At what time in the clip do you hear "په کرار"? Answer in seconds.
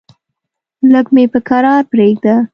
1.33-1.81